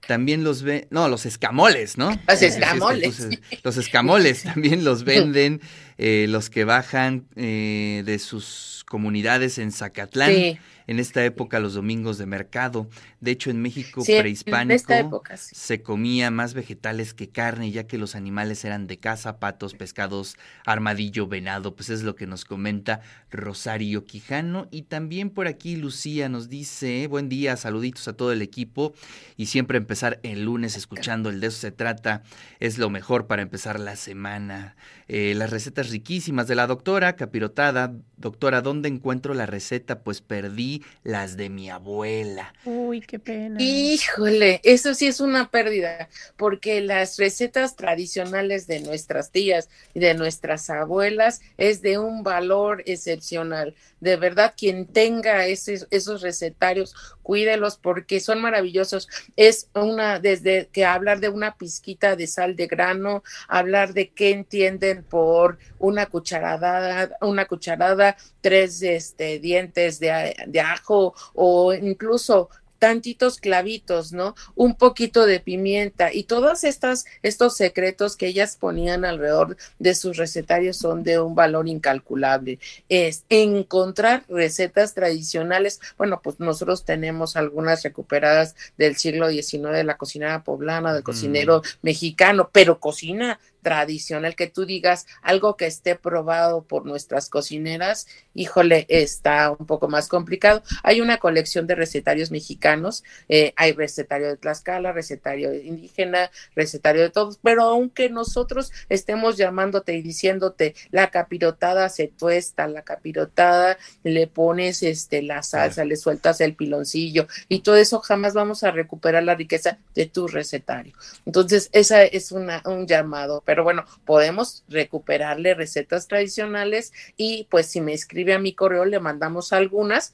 también 0.07 0.43
los 0.43 0.63
ven, 0.63 0.87
no, 0.89 1.07
los 1.07 1.25
escamoles, 1.25 1.97
¿no? 1.97 2.19
Los 2.27 2.41
escamoles. 2.41 3.27
los 3.63 3.77
escamoles 3.77 4.43
también 4.43 4.83
los 4.83 5.03
venden, 5.03 5.61
eh, 6.03 6.25
los 6.27 6.49
que 6.49 6.65
bajan 6.65 7.27
eh, 7.35 8.01
de 8.07 8.17
sus 8.17 8.83
comunidades 8.87 9.59
en 9.59 9.71
Zacatlán. 9.71 10.31
Sí 10.31 10.59
en 10.87 10.99
esta 10.99 11.23
época 11.23 11.59
los 11.59 11.73
domingos 11.73 12.17
de 12.17 12.25
mercado. 12.25 12.87
De 13.19 13.31
hecho, 13.31 13.49
en 13.49 13.61
México 13.61 14.03
prehispánico 14.03 15.23
se 15.35 15.81
comía 15.81 16.31
más 16.31 16.53
vegetales 16.53 17.13
que 17.13 17.29
carne, 17.29 17.71
ya 17.71 17.87
que 17.87 17.97
los 17.97 18.15
animales 18.15 18.65
eran 18.65 18.87
de 18.87 18.97
caza, 18.97 19.39
patos, 19.39 19.73
pescados, 19.73 20.37
armadillo, 20.65 21.27
venado. 21.27 21.75
Pues 21.75 21.89
es 21.89 22.03
lo 22.03 22.15
que 22.15 22.27
nos 22.27 22.45
comenta 22.45 23.01
Rosario 23.29 24.05
Quijano. 24.05 24.67
Y 24.71 24.83
también 24.83 25.29
por 25.29 25.47
aquí 25.47 25.75
Lucía 25.75 26.29
nos 26.29 26.49
dice, 26.49 27.07
buen 27.07 27.29
día, 27.29 27.55
saluditos 27.57 28.07
a 28.07 28.13
todo 28.13 28.31
el 28.31 28.41
equipo. 28.41 28.93
Y 29.37 29.45
siempre 29.47 29.77
empezar 29.77 30.19
el 30.23 30.43
lunes 30.43 30.75
escuchando 30.75 31.29
el 31.29 31.39
de 31.39 31.47
eso 31.47 31.59
se 31.59 31.71
trata. 31.71 32.23
Es 32.59 32.77
lo 32.77 32.89
mejor 32.89 33.27
para 33.27 33.41
empezar 33.41 33.79
la 33.79 33.95
semana. 33.95 34.75
Eh, 35.07 35.33
las 35.35 35.49
recetas 35.49 35.90
riquísimas 35.91 36.47
de 36.47 36.55
la 36.55 36.67
doctora, 36.67 37.15
capirotada. 37.15 37.93
Doctora, 38.17 38.61
¿dónde 38.61 38.87
encuentro 38.87 39.33
la 39.33 39.45
receta? 39.45 39.99
Pues 40.01 40.21
perdí 40.21 40.83
las 41.03 41.37
de 41.37 41.49
mi 41.49 41.69
abuela. 41.69 42.53
Uy, 42.65 43.01
qué 43.01 43.17
pena. 43.17 43.59
Híjole, 43.59 44.61
eso 44.63 44.93
sí 44.93 45.07
es 45.07 45.19
una 45.19 45.49
pérdida, 45.49 46.07
porque 46.37 46.81
las 46.81 47.17
recetas 47.17 47.75
tradicionales 47.75 48.67
de 48.67 48.81
nuestras 48.81 49.31
tías 49.31 49.69
y 49.93 49.99
de 49.99 50.13
nuestras 50.13 50.69
abuelas 50.69 51.41
es 51.57 51.81
de 51.81 51.97
un 51.97 52.23
valor 52.23 52.83
excepcional. 52.85 53.75
De 53.99 54.15
verdad, 54.15 54.53
quien 54.55 54.85
tenga 54.85 55.45
esos 55.47 56.21
recetarios, 56.21 56.95
cuídelos 57.21 57.77
porque 57.77 58.19
son 58.19 58.41
maravillosos. 58.41 59.07
Es 59.35 59.67
una, 59.73 60.19
desde 60.19 60.69
que 60.71 60.85
hablar 60.85 61.19
de 61.19 61.29
una 61.29 61.55
pizquita 61.55 62.15
de 62.15 62.27
sal 62.27 62.55
de 62.55 62.67
grano, 62.67 63.23
hablar 63.47 63.93
de 63.93 64.09
qué 64.09 64.31
entienden 64.31 65.03
por 65.03 65.59
una 65.81 66.05
cucharada, 66.05 67.17
una 67.21 67.45
cucharada, 67.45 68.15
tres 68.41 68.81
este, 68.81 69.39
dientes 69.39 69.99
de, 69.99 70.35
de 70.47 70.59
ajo 70.61 71.13
o 71.33 71.73
incluso 71.73 72.49
tantitos 72.81 73.37
clavitos, 73.37 74.11
¿no? 74.11 74.33
Un 74.55 74.73
poquito 74.73 75.27
de 75.27 75.39
pimienta 75.39 76.11
y 76.11 76.23
todos 76.23 76.63
estas, 76.63 77.05
estos 77.21 77.55
secretos 77.55 78.17
que 78.17 78.25
ellas 78.25 78.57
ponían 78.59 79.05
alrededor 79.05 79.55
de 79.77 79.93
sus 79.93 80.17
recetarios 80.17 80.77
son 80.77 81.03
de 81.03 81.19
un 81.19 81.35
valor 81.35 81.67
incalculable. 81.67 82.57
Es 82.89 83.23
encontrar 83.29 84.23
recetas 84.27 84.95
tradicionales. 84.95 85.79
Bueno, 85.95 86.21
pues 86.23 86.39
nosotros 86.39 86.83
tenemos 86.83 87.35
algunas 87.35 87.83
recuperadas 87.83 88.55
del 88.79 88.95
siglo 88.95 89.29
XIX 89.29 89.73
de 89.73 89.83
la 89.83 89.97
cocinera 89.97 90.43
poblana, 90.43 90.91
del 90.91 91.03
cocinero 91.03 91.61
mexicano, 91.83 92.49
pero 92.51 92.79
cocina 92.79 93.39
tradicional, 93.61 94.35
que 94.35 94.47
tú 94.47 94.65
digas 94.65 95.07
algo 95.21 95.57
que 95.57 95.65
esté 95.65 95.95
probado 95.95 96.63
por 96.63 96.85
nuestras 96.85 97.29
cocineras, 97.29 98.07
híjole, 98.33 98.85
está 98.89 99.51
un 99.51 99.65
poco 99.65 99.87
más 99.87 100.07
complicado. 100.07 100.63
Hay 100.83 101.01
una 101.01 101.17
colección 101.17 101.67
de 101.67 101.75
recetarios 101.75 102.31
mexicanos, 102.31 103.03
eh, 103.29 103.53
hay 103.55 103.73
recetario 103.73 104.27
de 104.27 104.37
Tlaxcala, 104.37 104.91
recetario 104.91 105.53
indígena, 105.53 106.31
recetario 106.55 107.01
de 107.01 107.09
todos, 107.09 107.39
pero 107.41 107.63
aunque 107.63 108.09
nosotros 108.09 108.71
estemos 108.89 109.37
llamándote 109.37 109.93
y 109.93 110.01
diciéndote 110.01 110.75
la 110.91 111.09
capirotada 111.09 111.89
se 111.89 112.07
tuesta, 112.07 112.67
la 112.67 112.83
capirotada 112.83 113.77
le 114.03 114.27
pones 114.27 114.83
este 114.83 115.21
la 115.21 115.43
salsa, 115.43 115.85
le 115.85 115.95
sueltas 115.95 116.41
el 116.41 116.55
piloncillo 116.55 117.27
y 117.47 117.59
todo 117.59 117.75
eso 117.75 117.99
jamás 117.99 118.33
vamos 118.33 118.63
a 118.63 118.71
recuperar 118.71 119.23
la 119.23 119.35
riqueza 119.35 119.77
de 119.95 120.05
tu 120.05 120.27
recetario. 120.27 120.93
Entonces, 121.25 121.69
esa 121.73 122.03
es 122.03 122.31
una, 122.31 122.61
un 122.65 122.87
llamado 122.87 123.41
pero 123.51 123.65
bueno, 123.65 123.83
podemos 124.05 124.63
recuperarle 124.69 125.53
recetas 125.55 126.07
tradicionales 126.07 126.93
y 127.17 127.49
pues 127.51 127.65
si 127.65 127.81
me 127.81 127.91
escribe 127.91 128.33
a 128.33 128.39
mi 128.39 128.53
correo 128.53 128.85
le 128.85 129.01
mandamos 129.01 129.51
algunas, 129.51 130.13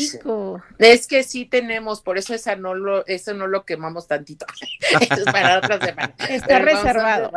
es 0.78 1.06
que 1.06 1.22
sí 1.22 1.46
tenemos, 1.46 2.00
por 2.00 2.18
eso 2.18 2.34
esa 2.34 2.56
no 2.56 2.74
lo, 2.74 3.06
eso 3.06 3.34
no 3.34 3.46
lo 3.46 3.64
quemamos 3.64 4.06
tantito. 4.06 4.46
es 5.10 5.24
para 5.24 5.58
otra 5.58 5.80
semana. 5.80 6.14
Está 6.28 6.58
reservado. 6.58 7.32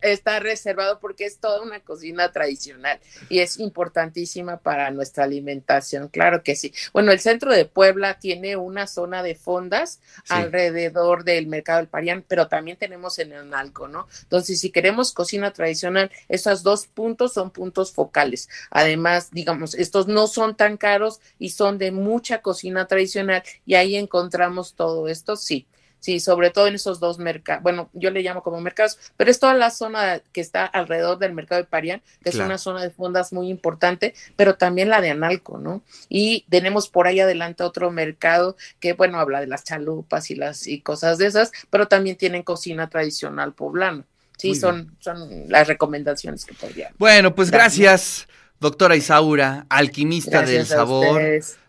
está 0.00 0.40
reservado 0.40 0.98
porque 1.00 1.24
es 1.24 1.38
toda 1.38 1.62
una 1.62 1.80
cocina 1.80 2.32
tradicional 2.32 3.00
y 3.28 3.40
es 3.40 3.58
importantísima 3.58 4.58
para 4.58 4.90
nuestra 4.90 5.24
alimentación. 5.24 6.08
Claro 6.08 6.42
que 6.42 6.56
sí. 6.56 6.72
Bueno, 6.92 7.12
el 7.12 7.20
centro 7.20 7.52
de 7.52 7.64
Puebla 7.64 8.18
tiene 8.18 8.56
una 8.56 8.86
zona 8.86 9.22
de 9.22 9.34
fondas 9.34 10.00
alrededor 10.28 11.24
del 11.24 11.46
mercado 11.46 11.78
del 11.78 11.88
Parián, 11.88 12.24
pero 12.26 12.48
también 12.48 12.76
tenemos 12.76 13.18
en 13.18 13.32
el 13.32 13.48
Nalco, 13.48 13.88
¿no? 13.88 14.06
Entonces, 14.22 14.60
si 14.60 14.70
queremos 14.70 15.12
cocina 15.12 15.52
tradicional, 15.52 16.10
esos 16.28 16.62
dos 16.62 16.86
puntos 16.86 17.32
son 17.32 17.50
puntos 17.50 17.92
focales. 17.92 18.48
Además, 18.70 19.30
digamos, 19.32 19.74
estos 19.74 20.06
no 20.06 20.26
son 20.26 20.56
tan 20.56 20.76
caros 20.76 20.99
y 21.38 21.50
son 21.50 21.78
de 21.78 21.92
mucha 21.92 22.42
cocina 22.42 22.86
tradicional 22.86 23.42
y 23.66 23.74
ahí 23.74 23.96
encontramos 23.96 24.74
todo 24.74 25.08
esto, 25.08 25.36
sí. 25.36 25.66
Sí, 26.00 26.18
sobre 26.18 26.50
todo 26.50 26.66
en 26.66 26.74
esos 26.74 26.98
dos 26.98 27.18
mercados, 27.18 27.62
bueno, 27.62 27.90
yo 27.92 28.10
le 28.10 28.22
llamo 28.22 28.42
como 28.42 28.58
mercados, 28.62 28.98
pero 29.18 29.30
es 29.30 29.38
toda 29.38 29.52
la 29.52 29.70
zona 29.70 30.22
que 30.32 30.40
está 30.40 30.64
alrededor 30.64 31.18
del 31.18 31.34
mercado 31.34 31.60
de 31.60 31.68
Parián, 31.68 32.00
que 32.24 32.30
es 32.30 32.36
una 32.36 32.56
zona 32.56 32.82
de 32.82 32.90
fondas 32.90 33.34
muy 33.34 33.50
importante, 33.50 34.14
pero 34.34 34.54
también 34.54 34.88
la 34.88 35.02
de 35.02 35.10
Analco, 35.10 35.58
¿no? 35.58 35.82
Y 36.08 36.46
tenemos 36.48 36.88
por 36.88 37.06
ahí 37.06 37.20
adelante 37.20 37.64
otro 37.64 37.90
mercado 37.90 38.56
que, 38.80 38.94
bueno, 38.94 39.20
habla 39.20 39.40
de 39.40 39.46
las 39.46 39.62
chalupas 39.62 40.30
y 40.30 40.36
las 40.36 40.66
y 40.66 40.80
cosas 40.80 41.18
de 41.18 41.26
esas, 41.26 41.52
pero 41.68 41.86
también 41.86 42.16
tienen 42.16 42.44
cocina 42.44 42.88
tradicional 42.88 43.52
poblana. 43.52 44.06
Sí, 44.38 44.54
son, 44.54 44.96
son 45.00 45.50
las 45.50 45.68
recomendaciones 45.68 46.46
que 46.46 46.54
podría. 46.54 46.94
Bueno, 46.96 47.34
pues 47.34 47.50
gracias. 47.50 48.26
Doctora 48.60 48.94
Isaura, 48.94 49.66
alquimista 49.70 50.42
del 50.42 50.66
sabor. 50.66 51.22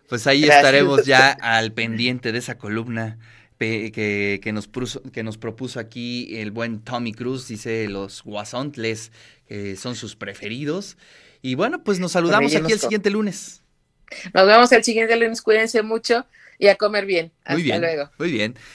Pues 0.08 0.26
ahí 0.26 0.44
estaremos 0.44 1.06
ya 1.06 1.30
al 1.40 1.72
pendiente 1.72 2.32
de 2.32 2.38
esa 2.38 2.58
columna 2.58 3.18
que, 3.58 4.40
que, 4.42 4.52
nos 4.52 4.68
que 5.12 5.22
nos 5.22 5.38
propuso 5.38 5.80
aquí 5.80 6.36
el 6.38 6.50
buen 6.50 6.80
Tommy 6.80 7.12
Cruz, 7.12 7.48
dice 7.48 7.88
los 7.88 8.22
guasontles, 8.22 9.10
que 9.46 9.76
son 9.76 9.96
sus 9.96 10.16
preferidos. 10.16 10.98
Y 11.40 11.54
bueno, 11.54 11.82
pues 11.82 11.98
nos 11.98 12.12
saludamos 12.12 12.54
aquí 12.54 12.72
el 12.72 12.78
siguiente 12.78 13.08
lunes. 13.08 13.62
Nos 14.34 14.46
vemos 14.46 14.70
el 14.72 14.84
siguiente 14.84 15.16
lunes, 15.16 15.40
cuídense 15.40 15.82
mucho 15.82 16.26
y 16.58 16.68
a 16.68 16.76
comer 16.76 17.06
bien. 17.06 17.32
Hasta 17.44 17.54
muy 17.54 17.62
bien, 17.62 17.80
luego. 17.80 18.10
Muy 18.18 18.30
bien. 18.30 18.54